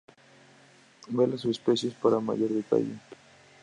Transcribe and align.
Ver 1.09 1.29
las 1.29 1.41
subespecies 1.41 1.93
para 1.93 2.19
mayor 2.19 2.49
detalle. 2.49 2.95